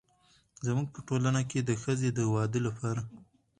[0.65, 3.01] زموږ په ټولنه کې د ښځې د واده لپاره